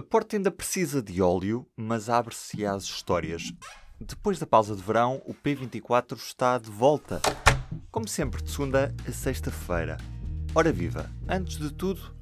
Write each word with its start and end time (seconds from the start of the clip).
A 0.00 0.02
porta 0.02 0.34
ainda 0.34 0.50
precisa 0.50 1.02
de 1.02 1.20
óleo, 1.20 1.66
mas 1.76 2.08
abre-se 2.08 2.64
às 2.64 2.84
histórias. 2.84 3.52
Depois 4.00 4.38
da 4.38 4.46
pausa 4.46 4.74
de 4.74 4.80
verão, 4.80 5.20
o 5.26 5.34
P24 5.34 6.16
está 6.16 6.56
de 6.56 6.70
volta. 6.70 7.20
Como 7.90 8.08
sempre, 8.08 8.42
de 8.42 8.50
segunda 8.50 8.94
a 9.06 9.12
sexta-feira. 9.12 9.98
Ora 10.54 10.72
viva! 10.72 11.10
Antes 11.28 11.58
de 11.58 11.70
tudo, 11.70 12.16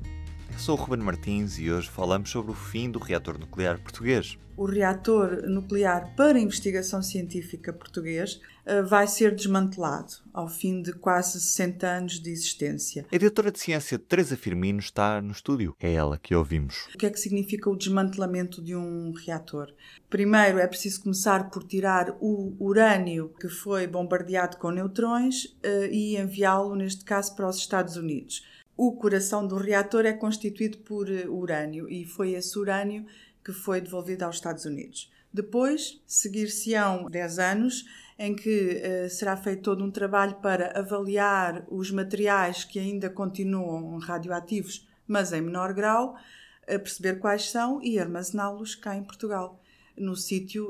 sou 0.59 0.77
o 0.77 0.81
Ruben 0.81 1.05
Martins 1.05 1.57
e 1.59 1.71
hoje 1.71 1.89
falamos 1.89 2.31
sobre 2.31 2.51
o 2.51 2.55
fim 2.55 2.91
do 2.91 2.99
reator 2.99 3.39
nuclear 3.39 3.81
português. 3.81 4.37
O 4.57 4.65
reator 4.65 5.49
nuclear 5.49 6.17
para 6.17 6.39
investigação 6.39 7.01
científica 7.01 7.73
português 7.73 8.41
eh, 8.67 8.83
vai 8.83 9.07
ser 9.07 9.33
desmantelado 9.33 10.15
ao 10.35 10.49
fim 10.49 10.83
de 10.83 10.93
quase 10.93 11.41
60 11.41 11.87
anos 11.87 12.21
de 12.21 12.31
existência. 12.31 13.07
A 13.11 13.15
editora 13.15 13.53
de 13.53 13.61
ciência 13.61 14.01
Teresa 14.01 14.37
Firmino 14.37 14.81
está 14.81 15.23
no 15.23 15.31
estúdio. 15.31 15.77
É 15.79 15.93
ela 15.93 16.19
que 16.19 16.35
ouvimos. 16.35 16.89
O 16.93 16.99
que 16.99 17.07
é 17.07 17.11
que 17.11 17.21
significa 17.21 17.71
o 17.71 17.77
desmantelamento 17.77 18.61
de 18.61 18.75
um 18.75 19.13
reator? 19.13 19.73
Primeiro 20.11 20.59
é 20.59 20.67
preciso 20.67 21.05
começar 21.05 21.51
por 21.51 21.63
tirar 21.63 22.17
o 22.21 22.57
urânio 22.59 23.33
que 23.41 23.49
foi 23.49 23.87
bombardeado 23.87 24.57
com 24.57 24.73
neutrões 24.73 25.57
eh, 25.63 25.89
e 25.93 26.17
enviá-lo, 26.17 26.75
neste 26.75 27.05
caso, 27.05 27.37
para 27.37 27.49
os 27.49 27.59
Estados 27.59 27.97
Unidos 27.97 28.43
o 28.79 28.93
coração 28.93 29.45
do 29.45 29.57
reator 29.57 30.07
é 30.07 30.13
constituído 30.13 30.79
por 30.79 31.11
eh, 31.11 31.29
urânio 31.29 31.91
e 31.91 32.05
foi 32.05 32.35
esse 32.35 32.57
urânio 32.57 33.05
que 33.45 33.53
foi 33.53 33.81
devolvido 33.81 34.25
aos 34.25 34.37
Estados 34.37 34.65
Unidos. 34.65 35.11
Depois, 35.35 36.01
seguir-se-ão 36.07 37.11
10 37.11 37.39
anos 37.41 37.85
em 38.17 38.37
que 38.37 38.81
uh, 38.81 39.11
será 39.11 39.37
feito 39.37 39.63
todo 39.63 39.85
um 39.85 39.91
trabalho 39.91 40.37
para 40.37 40.79
avaliar 40.79 41.65
os 41.69 41.91
materiais 41.91 42.65
que 42.65 42.79
ainda 42.79 43.11
continuam 43.11 43.99
radioativos, 43.99 44.89
mas 45.07 45.33
em 45.33 45.41
menor 45.41 45.73
grau, 45.73 46.17
perceber 46.67 47.19
quais 47.19 47.51
são 47.51 47.83
e 47.83 47.99
armazená-los 47.99 48.75
cá 48.75 48.95
em 48.97 49.03
Portugal 49.03 49.61
no 49.99 50.17
sítio, 50.17 50.69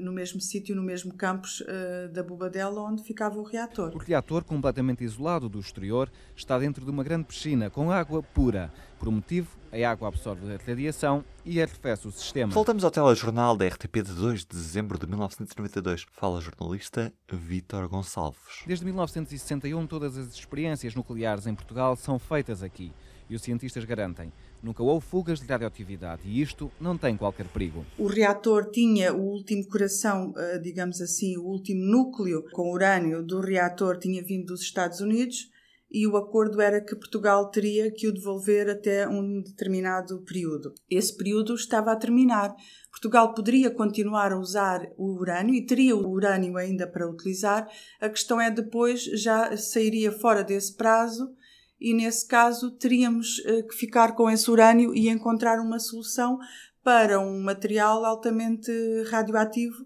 no 0.00 0.12
mesmo 0.12 0.40
sítio, 0.40 0.74
no 0.74 0.82
mesmo 0.82 1.12
campus 1.14 1.60
uh, 1.60 2.08
da 2.12 2.22
Bobadela, 2.22 2.80
onde 2.82 3.02
ficava 3.02 3.38
o 3.38 3.42
reator. 3.42 3.94
O 3.94 3.98
reator, 3.98 4.44
completamente 4.44 5.04
isolado 5.04 5.48
do 5.48 5.60
exterior, 5.60 6.10
está 6.34 6.58
dentro 6.58 6.84
de 6.84 6.90
uma 6.90 7.04
grande 7.04 7.24
piscina 7.24 7.70
com 7.70 7.90
água 7.90 8.22
pura. 8.22 8.72
Por 8.98 9.08
um 9.08 9.12
motivo, 9.12 9.48
a 9.70 9.90
água 9.90 10.08
absorve 10.08 10.54
a 10.54 10.58
radiação 10.66 11.24
e 11.44 11.60
arrefece 11.60 12.08
o 12.08 12.10
sistema. 12.10 12.52
Voltamos 12.52 12.82
ao 12.82 12.90
telejornal 12.90 13.56
da 13.56 13.66
RTP 13.66 14.02
de 14.02 14.14
2 14.14 14.40
de 14.40 14.46
dezembro 14.46 14.98
de 14.98 15.06
1992. 15.06 16.06
Fala 16.12 16.40
jornalista 16.40 17.12
Vítor 17.30 17.86
Gonçalves. 17.88 18.64
Desde 18.66 18.84
1961, 18.84 19.86
todas 19.86 20.16
as 20.16 20.34
experiências 20.34 20.94
nucleares 20.94 21.46
em 21.46 21.54
Portugal 21.54 21.94
são 21.94 22.18
feitas 22.18 22.62
aqui. 22.62 22.92
E 23.28 23.34
os 23.34 23.42
cientistas 23.42 23.84
garantem 23.84 24.32
Nunca 24.62 24.82
houve 24.82 25.06
fugas 25.06 25.38
de 25.38 25.46
radioatividade 25.46 26.22
e 26.24 26.40
isto 26.40 26.70
não 26.80 26.96
tem 26.96 27.16
qualquer 27.16 27.46
perigo. 27.46 27.84
O 27.98 28.06
reator 28.06 28.70
tinha 28.70 29.14
o 29.14 29.20
último 29.20 29.64
coração, 29.68 30.32
eh, 30.36 30.58
digamos 30.58 31.00
assim, 31.00 31.36
o 31.36 31.44
último 31.44 31.84
núcleo 31.84 32.44
com 32.52 32.72
urânio 32.72 33.22
do 33.22 33.40
reator 33.40 33.98
tinha 33.98 34.22
vindo 34.22 34.46
dos 34.46 34.62
Estados 34.62 35.00
Unidos 35.00 35.50
e 35.88 36.04
o 36.06 36.16
acordo 36.16 36.60
era 36.60 36.80
que 36.80 36.96
Portugal 36.96 37.48
teria 37.48 37.92
que 37.92 38.08
o 38.08 38.12
devolver 38.12 38.68
até 38.68 39.06
um 39.06 39.40
determinado 39.40 40.20
período. 40.22 40.74
Esse 40.90 41.16
período 41.16 41.54
estava 41.54 41.92
a 41.92 41.96
terminar. 41.96 42.52
Portugal 42.90 43.34
poderia 43.34 43.70
continuar 43.70 44.32
a 44.32 44.38
usar 44.38 44.90
o 44.96 45.12
urânio 45.12 45.54
e 45.54 45.64
teria 45.64 45.94
o 45.94 46.10
urânio 46.10 46.56
ainda 46.56 46.88
para 46.88 47.08
utilizar. 47.08 47.68
A 48.00 48.08
questão 48.08 48.40
é 48.40 48.50
depois 48.50 49.04
já 49.04 49.56
sairia 49.56 50.10
fora 50.10 50.42
desse 50.42 50.74
prazo 50.74 51.28
e 51.80 51.94
nesse 51.94 52.26
caso 52.26 52.70
teríamos 52.70 53.42
eh, 53.44 53.62
que 53.62 53.74
ficar 53.74 54.14
com 54.14 54.30
esse 54.30 54.50
urânio 54.50 54.94
e 54.94 55.08
encontrar 55.08 55.60
uma 55.60 55.78
solução 55.78 56.38
para 56.82 57.18
um 57.20 57.42
material 57.42 58.04
altamente 58.04 58.70
radioativo, 59.10 59.84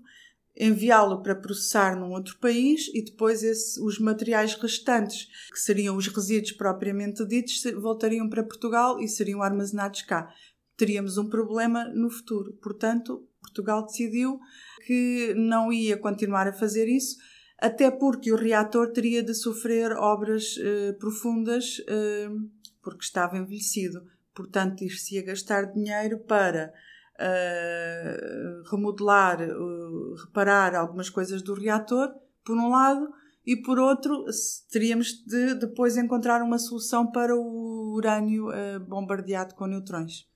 enviá-lo 0.56 1.22
para 1.22 1.34
processar 1.34 1.98
num 1.98 2.12
outro 2.12 2.38
país 2.38 2.88
e 2.94 3.02
depois 3.02 3.42
esse, 3.42 3.80
os 3.80 3.98
materiais 3.98 4.54
restantes, 4.54 5.26
que 5.50 5.58
seriam 5.58 5.96
os 5.96 6.06
resíduos 6.06 6.52
propriamente 6.52 7.24
ditos, 7.26 7.62
voltariam 7.80 8.28
para 8.28 8.44
Portugal 8.44 9.00
e 9.00 9.08
seriam 9.08 9.42
armazenados 9.42 10.02
cá. 10.02 10.32
Teríamos 10.76 11.16
um 11.16 11.28
problema 11.28 11.84
no 11.88 12.10
futuro. 12.10 12.52
Portanto, 12.62 13.26
Portugal 13.40 13.84
decidiu 13.84 14.38
que 14.86 15.34
não 15.36 15.72
ia 15.72 15.96
continuar 15.96 16.46
a 16.46 16.52
fazer 16.52 16.86
isso 16.88 17.16
até 17.60 17.90
porque 17.90 18.32
o 18.32 18.36
reator 18.36 18.90
teria 18.90 19.22
de 19.22 19.34
sofrer 19.34 19.92
obras 19.92 20.56
uh, 20.56 20.98
profundas 20.98 21.78
uh, 21.80 22.50
porque 22.82 23.04
estava 23.04 23.36
envelhecido. 23.36 24.02
Portanto, 24.34 24.82
ir-se 24.82 25.18
a 25.18 25.22
gastar 25.22 25.72
dinheiro 25.72 26.18
para 26.20 26.72
uh, 27.16 28.70
remodelar, 28.70 29.38
reparar 30.24 30.74
algumas 30.74 31.10
coisas 31.10 31.42
do 31.42 31.52
reator, 31.52 32.10
por 32.42 32.56
um 32.56 32.70
lado, 32.70 33.12
e 33.44 33.56
por 33.56 33.78
outro, 33.78 34.24
teríamos 34.70 35.22
de 35.26 35.54
depois 35.54 35.96
encontrar 35.96 36.42
uma 36.42 36.58
solução 36.58 37.10
para 37.10 37.36
o 37.36 37.92
urânio 37.94 38.46
bombardeado 38.86 39.54
com 39.54 39.66
neutrões. 39.66 40.26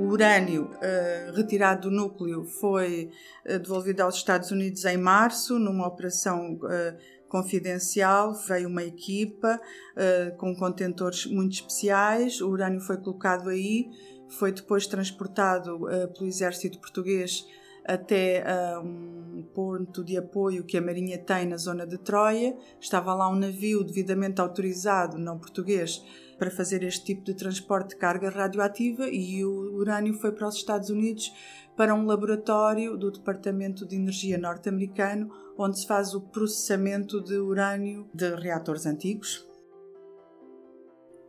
O 0.00 0.04
urânio 0.04 0.64
uh, 0.64 1.36
retirado 1.36 1.90
do 1.90 1.94
núcleo 1.94 2.42
foi 2.42 3.10
uh, 3.44 3.58
devolvido 3.58 4.00
aos 4.00 4.14
Estados 4.14 4.50
Unidos 4.50 4.86
em 4.86 4.96
março, 4.96 5.58
numa 5.58 5.86
operação 5.86 6.54
uh, 6.54 7.28
confidencial. 7.28 8.32
Veio 8.34 8.66
uma 8.66 8.82
equipa 8.82 9.60
com 10.38 10.56
contentores 10.56 11.26
muito 11.26 11.52
especiais. 11.52 12.40
O 12.40 12.48
urânio 12.48 12.80
foi 12.80 12.96
colocado 12.96 13.50
aí, 13.50 13.90
foi 14.38 14.50
depois 14.52 14.86
transportado 14.86 15.80
pelo 16.14 16.26
exército 16.26 16.80
português 16.80 17.44
até 17.94 18.44
um 18.82 19.42
ponto 19.54 20.04
de 20.04 20.16
apoio 20.16 20.64
que 20.64 20.76
a 20.76 20.82
Marinha 20.82 21.18
tem 21.18 21.46
na 21.46 21.56
zona 21.56 21.86
de 21.86 21.98
Troia. 21.98 22.56
Estava 22.80 23.14
lá 23.14 23.28
um 23.28 23.36
navio 23.36 23.82
devidamente 23.82 24.40
autorizado, 24.40 25.18
não 25.18 25.38
português, 25.38 26.02
para 26.38 26.50
fazer 26.50 26.82
este 26.82 27.04
tipo 27.04 27.24
de 27.24 27.34
transporte 27.34 27.90
de 27.90 27.96
carga 27.96 28.30
radioativa 28.30 29.08
e 29.08 29.44
o 29.44 29.74
urânio 29.74 30.14
foi 30.14 30.32
para 30.32 30.48
os 30.48 30.56
Estados 30.56 30.88
Unidos 30.88 31.32
para 31.76 31.94
um 31.94 32.06
laboratório 32.06 32.96
do 32.96 33.10
Departamento 33.10 33.86
de 33.86 33.96
Energia 33.96 34.38
norte-americano 34.38 35.30
onde 35.58 35.80
se 35.80 35.86
faz 35.86 36.14
o 36.14 36.20
processamento 36.20 37.22
de 37.22 37.36
urânio 37.36 38.08
de 38.14 38.34
reatores 38.36 38.86
antigos. 38.86 39.49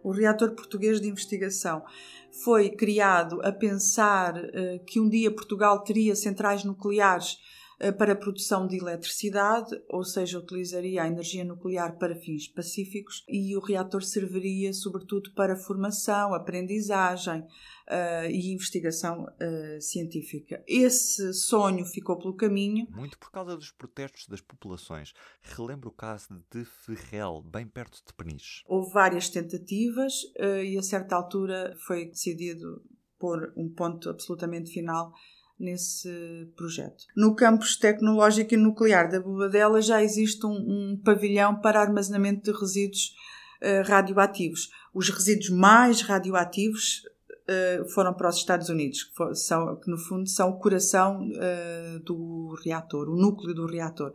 O 0.03 0.11
reator 0.11 0.51
português 0.51 0.99
de 0.99 1.07
investigação 1.07 1.83
foi 2.31 2.69
criado 2.69 3.41
a 3.43 3.51
pensar 3.51 4.35
uh, 4.37 4.83
que 4.85 4.99
um 4.99 5.09
dia 5.09 5.29
Portugal 5.29 5.83
teria 5.83 6.15
centrais 6.15 6.63
nucleares 6.63 7.37
eh, 7.37 7.60
para 7.97 8.13
a 8.13 8.15
produção 8.15 8.67
de 8.67 8.77
eletricidade, 8.77 9.81
ou 9.89 10.03
seja, 10.03 10.37
utilizaria 10.37 11.03
a 11.03 11.07
energia 11.07 11.43
nuclear 11.43 11.97
para 11.97 12.15
fins 12.15 12.47
pacíficos 12.47 13.23
e 13.27 13.55
o 13.55 13.59
reator 13.59 14.03
serviria 14.03 14.73
sobretudo 14.73 15.31
para 15.33 15.55
formação, 15.55 16.33
aprendizagem 16.33 17.41
uh, 17.41 18.29
e 18.29 18.53
investigação 18.53 19.23
uh, 19.23 19.81
científica. 19.81 20.63
Esse 20.67 21.33
sonho 21.33 21.85
ficou 21.85 22.17
pelo 22.17 22.35
caminho. 22.35 22.87
Muito 22.91 23.17
por 23.17 23.31
causa 23.31 23.55
dos 23.55 23.71
protestos 23.71 24.27
das 24.27 24.41
populações. 24.41 25.13
Relembro 25.41 25.89
o 25.89 25.93
caso 25.93 26.43
de 26.51 26.65
Ferrel, 26.65 27.41
bem 27.41 27.67
perto 27.67 28.01
de 28.05 28.13
Peniche. 28.13 28.63
Houve 28.67 28.91
várias 28.93 29.29
tentativas 29.29 30.23
uh, 30.39 30.63
e 30.63 30.77
a 30.77 30.83
certa 30.83 31.15
altura 31.15 31.75
foi 31.85 32.05
decidido 32.05 32.83
pôr 33.19 33.53
um 33.55 33.69
ponto 33.69 34.09
absolutamente 34.09 34.71
final 34.71 35.13
nesse 35.61 36.09
projeto. 36.55 37.05
No 37.15 37.35
campus 37.35 37.77
tecnológico 37.77 38.53
e 38.53 38.57
nuclear 38.57 39.09
da 39.09 39.19
Bobadela 39.19 39.81
já 39.81 40.03
existe 40.03 40.45
um, 40.45 40.51
um 40.51 40.97
pavilhão 40.97 41.55
para 41.55 41.79
armazenamento 41.79 42.51
de 42.51 42.59
resíduos 42.59 43.13
uh, 43.61 43.87
radioativos. 43.87 44.69
Os 44.93 45.09
resíduos 45.09 45.49
mais 45.49 46.01
radioativos 46.01 47.03
uh, 47.47 47.87
foram 47.89 48.13
para 48.13 48.29
os 48.29 48.37
Estados 48.37 48.69
Unidos, 48.69 49.03
que, 49.03 49.35
são, 49.35 49.75
que 49.77 49.89
no 49.89 49.97
fundo 49.97 50.27
são 50.27 50.49
o 50.49 50.59
coração 50.59 51.29
uh, 51.29 51.99
do 51.99 52.55
reator, 52.63 53.07
o 53.07 53.15
núcleo 53.15 53.53
do 53.53 53.67
reator. 53.67 54.11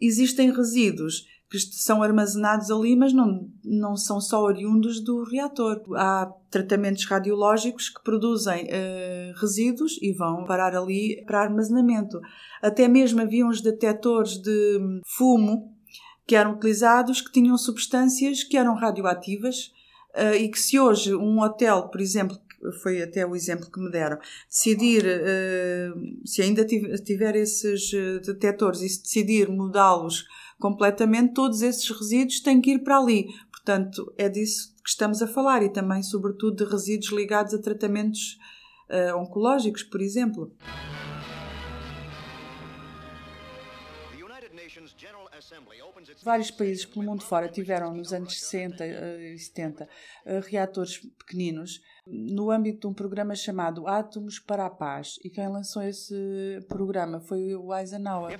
Existem 0.00 0.50
resíduos 0.50 1.26
que 1.50 1.58
são 1.58 2.00
armazenados 2.00 2.70
ali, 2.70 2.94
mas 2.94 3.12
não, 3.12 3.48
não 3.64 3.96
são 3.96 4.20
só 4.20 4.40
oriundos 4.40 5.00
do 5.00 5.24
reator. 5.24 5.82
Há 5.96 6.32
tratamentos 6.48 7.04
radiológicos 7.04 7.88
que 7.88 8.02
produzem 8.04 8.66
uh, 8.66 9.40
resíduos 9.40 9.98
e 10.00 10.12
vão 10.12 10.44
parar 10.44 10.76
ali 10.76 11.24
para 11.26 11.42
armazenamento. 11.42 12.20
Até 12.62 12.86
mesmo 12.86 13.20
havia 13.20 13.44
uns 13.44 13.60
detectores 13.60 14.40
de 14.40 15.00
fumo 15.04 15.74
que 16.24 16.36
eram 16.36 16.52
utilizados 16.52 17.20
que 17.20 17.32
tinham 17.32 17.58
substâncias 17.58 18.44
que 18.44 18.56
eram 18.56 18.76
radioativas 18.76 19.72
uh, 20.14 20.36
e 20.36 20.48
que 20.48 20.58
se 20.58 20.78
hoje 20.78 21.16
um 21.16 21.40
hotel, 21.40 21.88
por 21.88 22.00
exemplo, 22.00 22.38
foi 22.80 23.02
até 23.02 23.26
o 23.26 23.34
exemplo 23.34 23.68
que 23.68 23.80
me 23.80 23.90
deram, 23.90 24.18
decidir, 24.48 25.04
uh, 25.04 26.28
se 26.28 26.42
ainda 26.42 26.64
tiver 26.64 27.34
esses 27.34 27.90
detectores 28.24 28.82
e 28.82 28.88
se 28.88 29.02
decidir 29.02 29.48
mudá-los 29.48 30.26
completamente, 30.60 31.34
todos 31.34 31.62
esses 31.62 31.90
resíduos 31.90 32.40
têm 32.40 32.60
que 32.60 32.72
ir 32.72 32.84
para 32.84 32.98
ali. 32.98 33.26
Portanto, 33.50 34.12
é 34.16 34.28
disso 34.28 34.74
que 34.82 34.90
estamos 34.90 35.20
a 35.20 35.26
falar 35.26 35.62
e 35.62 35.70
também, 35.70 36.02
sobretudo, 36.02 36.64
de 36.64 36.70
resíduos 36.70 37.10
ligados 37.10 37.52
a 37.52 37.58
tratamentos 37.58 38.38
uh, 38.88 39.18
oncológicos, 39.18 39.82
por 39.82 40.00
exemplo. 40.00 40.52
Vários 46.22 46.50
países 46.50 46.84
pelo 46.84 47.04
mundo 47.04 47.22
fora 47.22 47.48
tiveram 47.48 47.94
nos 47.94 48.12
anos 48.12 48.38
60 48.40 48.86
e 48.86 49.38
70 49.38 49.88
eh, 50.24 50.40
reatores 50.40 50.98
pequeninos 51.18 51.80
no 52.06 52.50
âmbito 52.50 52.80
de 52.80 52.86
um 52.86 52.94
programa 52.94 53.34
chamado 53.34 53.86
Átomos 53.86 54.38
para 54.38 54.66
a 54.66 54.70
Paz. 54.70 55.18
E 55.24 55.30
quem 55.30 55.48
lançou 55.48 55.82
esse 55.82 56.14
programa 56.68 57.20
foi 57.20 57.54
o 57.54 57.74
Eisenhower. 57.74 58.38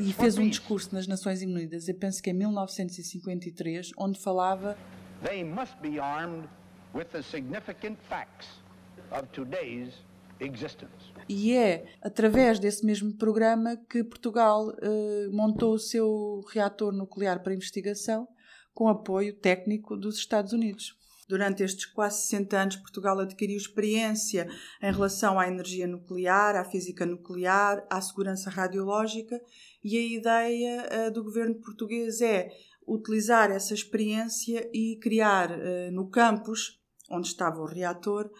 E 0.00 0.12
fez 0.12 0.38
um 0.38 0.48
discurso 0.48 0.94
nas 0.94 1.06
Nações 1.06 1.42
Unidas, 1.42 1.88
eu 1.88 1.94
penso 1.94 2.22
que 2.22 2.30
em 2.30 2.34
1953, 2.34 3.92
onde 3.96 4.20
falava. 4.20 4.76
They 5.22 5.42
must 5.42 5.76
be 5.80 5.98
armed 5.98 6.48
with 6.94 7.06
the 7.06 7.22
significant 7.22 7.98
facts 8.08 8.48
of 9.10 9.26
today's 9.32 9.92
existence. 10.40 11.17
E 11.28 11.52
é 11.52 11.84
através 12.00 12.58
desse 12.58 12.86
mesmo 12.86 13.12
programa 13.14 13.76
que 13.88 14.02
Portugal 14.02 14.74
eh, 14.80 15.28
montou 15.30 15.74
o 15.74 15.78
seu 15.78 16.42
reator 16.50 16.90
nuclear 16.92 17.42
para 17.42 17.54
investigação 17.54 18.26
com 18.72 18.88
apoio 18.88 19.34
técnico 19.34 19.96
dos 19.96 20.16
Estados 20.16 20.52
Unidos. 20.52 20.96
Durante 21.28 21.62
estes 21.62 21.84
quase 21.84 22.22
60 22.22 22.56
anos, 22.56 22.76
Portugal 22.76 23.18
adquiriu 23.18 23.58
experiência 23.58 24.48
em 24.80 24.90
relação 24.90 25.38
à 25.38 25.46
energia 25.46 25.86
nuclear, 25.86 26.56
à 26.56 26.64
física 26.64 27.04
nuclear, 27.04 27.86
à 27.90 28.00
segurança 28.00 28.48
radiológica, 28.48 29.38
e 29.84 29.98
a 29.98 30.00
ideia 30.00 30.88
uh, 31.08 31.12
do 31.12 31.22
governo 31.22 31.56
português 31.56 32.22
é 32.22 32.48
utilizar 32.86 33.50
essa 33.50 33.74
experiência 33.74 34.70
e 34.72 34.96
criar 35.02 35.50
uh, 35.50 35.92
no 35.92 36.08
campus 36.08 36.80
onde 37.10 37.28
estava 37.28 37.60
o 37.60 37.66
reator 37.66 38.30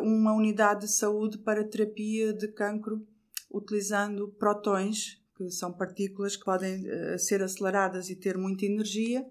uma 0.00 0.34
unidade 0.34 0.86
de 0.86 0.92
saúde 0.92 1.38
para 1.38 1.64
terapia 1.64 2.32
de 2.32 2.48
cancro 2.48 3.06
utilizando 3.50 4.28
protões, 4.38 5.20
que 5.36 5.50
são 5.50 5.72
partículas 5.72 6.36
que 6.36 6.44
podem 6.44 6.84
uh, 6.88 7.18
ser 7.18 7.42
aceleradas 7.42 8.08
e 8.08 8.16
ter 8.16 8.38
muita 8.38 8.64
energia, 8.64 9.24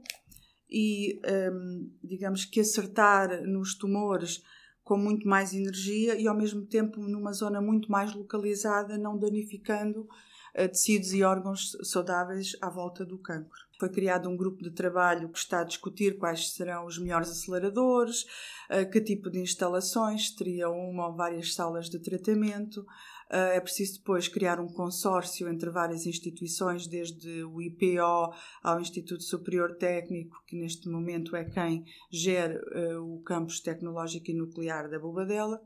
e 0.69 1.19
ehm, 1.25 1.89
digamos 2.01 2.45
que 2.45 2.61
acertar 2.61 3.43
nos 3.43 3.75
tumores 3.75 4.41
com 4.83 4.97
muito 4.97 5.27
mais 5.27 5.53
energia 5.53 6.15
e 6.15 6.27
ao 6.27 6.37
mesmo 6.37 6.65
tempo 6.65 7.01
numa 7.01 7.33
zona 7.33 7.59
muito 7.59 7.91
mais 7.91 8.13
localizada, 8.13 8.97
não 8.97 9.17
danificando 9.17 10.07
tecidos 10.53 11.13
e 11.13 11.23
órgãos 11.23 11.77
saudáveis 11.83 12.55
à 12.61 12.69
volta 12.69 13.05
do 13.05 13.17
cancro. 13.17 13.71
Foi 13.81 13.89
criado 13.89 14.29
um 14.29 14.37
grupo 14.37 14.61
de 14.61 14.69
trabalho 14.69 15.27
que 15.29 15.39
está 15.39 15.61
a 15.61 15.63
discutir 15.63 16.19
quais 16.19 16.51
serão 16.51 16.85
os 16.85 16.99
melhores 16.99 17.31
aceleradores, 17.31 18.27
eh, 18.69 18.85
que 18.85 19.01
tipo 19.01 19.27
de 19.27 19.39
instalações, 19.39 20.29
teria 20.29 20.69
uma 20.69 21.07
ou 21.07 21.15
várias 21.15 21.55
salas 21.55 21.89
de 21.89 21.97
tratamento. 21.97 22.85
Eh, 23.27 23.55
é 23.55 23.59
preciso 23.59 23.97
depois 23.97 24.27
criar 24.27 24.59
um 24.59 24.67
consórcio 24.67 25.49
entre 25.49 25.71
várias 25.71 26.05
instituições, 26.05 26.85
desde 26.85 27.43
o 27.43 27.59
IPO 27.59 28.31
ao 28.61 28.79
Instituto 28.79 29.23
Superior 29.23 29.75
Técnico, 29.75 30.43
que 30.45 30.55
neste 30.55 30.87
momento 30.87 31.35
é 31.35 31.43
quem 31.43 31.83
gera 32.11 32.61
eh, 32.73 32.97
o 32.97 33.19
campus 33.25 33.61
tecnológico 33.61 34.29
e 34.29 34.35
nuclear 34.35 34.91
da 34.91 34.99
Bobadela. 34.99 35.59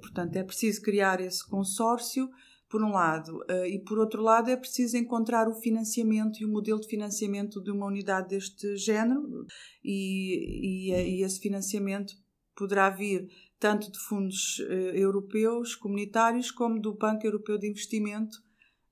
Portanto, 0.00 0.36
é 0.36 0.44
preciso 0.44 0.82
criar 0.82 1.18
esse 1.20 1.46
consórcio 1.46 2.30
por 2.70 2.84
um 2.84 2.92
lado, 2.92 3.38
uh, 3.50 3.66
e 3.66 3.80
por 3.80 3.98
outro 3.98 4.22
lado 4.22 4.48
é 4.48 4.56
preciso 4.56 4.96
encontrar 4.96 5.48
o 5.48 5.54
financiamento 5.54 6.40
e 6.40 6.44
o 6.44 6.48
modelo 6.48 6.80
de 6.80 6.86
financiamento 6.86 7.60
de 7.60 7.72
uma 7.72 7.86
unidade 7.86 8.28
deste 8.28 8.76
género 8.76 9.44
e, 9.84 10.90
e, 10.90 11.18
e 11.18 11.22
esse 11.24 11.40
financiamento 11.40 12.14
poderá 12.56 12.88
vir 12.88 13.28
tanto 13.58 13.90
de 13.90 13.98
fundos 13.98 14.60
uh, 14.60 14.72
europeus, 14.94 15.74
comunitários, 15.74 16.52
como 16.52 16.80
do 16.80 16.96
Banco 16.96 17.26
Europeu 17.26 17.58
de 17.58 17.68
Investimento, 17.68 18.38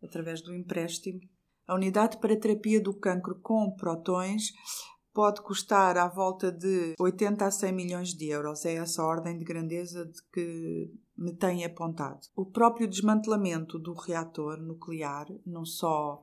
através 0.03 0.43
do 0.43 0.53
empréstimo. 0.53 1.21
A 1.67 1.75
unidade 1.75 2.19
para 2.19 2.39
terapia 2.39 2.81
do 2.81 2.93
cancro 2.93 3.39
com 3.41 3.71
protões 3.77 4.53
pode 5.15 5.41
custar 5.43 5.97
à 5.97 6.09
volta 6.09 6.51
de 6.51 6.95
80 6.99 7.45
a 7.45 7.51
100 7.51 7.73
milhões 7.73 8.09
de 8.15 8.29
euros. 8.29 8.65
É 8.65 8.75
essa 8.75 9.03
ordem 9.03 9.39
de 9.39 9.45
grandeza 9.45 10.05
de 10.05 10.19
que 10.33 10.91
me 11.19 11.33
tem 11.33 11.65
apontado. 11.65 12.21
O 12.37 12.47
próprio 12.47 12.89
desmantelamento 12.89 13.79
do 13.79 13.93
reator 13.93 14.57
nuclear, 14.59 15.27
não 15.45 15.65
só 15.65 16.23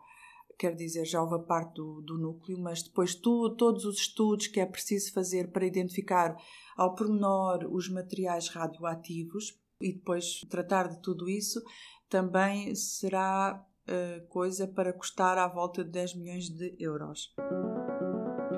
quer 0.57 0.73
dizer, 0.73 1.03
já 1.03 1.21
houve 1.21 1.35
a 1.35 1.39
parte 1.39 1.75
do, 1.75 2.01
do 2.01 2.17
núcleo, 2.17 2.57
mas 2.57 2.81
depois 2.81 3.13
tu, 3.13 3.49
todos 3.57 3.83
os 3.83 3.97
estudos 3.97 4.47
que 4.47 4.61
é 4.61 4.65
preciso 4.65 5.11
fazer 5.11 5.51
para 5.51 5.65
identificar 5.65 6.37
ao 6.77 6.95
pormenor 6.95 7.67
os 7.69 7.89
materiais 7.89 8.47
radioativos 8.47 9.59
e 9.81 9.91
depois 9.91 10.39
tratar 10.49 10.87
de 10.87 11.01
tudo 11.01 11.29
isso, 11.29 11.61
também 12.09 12.73
será 12.73 13.61
uh, 13.87 14.27
coisa 14.27 14.65
para 14.65 14.93
custar 14.93 15.37
à 15.37 15.47
volta 15.47 15.83
de 15.83 15.91
10 15.91 16.15
milhões 16.15 16.49
de 16.49 16.73
euros. 16.79 17.35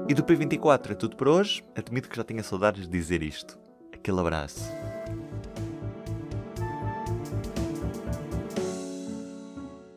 E 0.08 0.14
do 0.14 0.24
P24 0.24 0.92
é 0.92 0.96
tudo 0.96 1.18
por 1.18 1.28
hoje. 1.28 1.64
Admito 1.76 2.08
que 2.08 2.16
já 2.16 2.24
tinha 2.24 2.44
saudades 2.44 2.84
de 2.84 2.92
dizer 2.92 3.24
isto. 3.24 3.58
Aquele 3.92 4.20
abraço. 4.20 4.72